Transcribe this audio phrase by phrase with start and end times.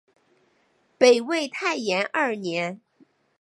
[0.97, 2.81] 北魏太延二年。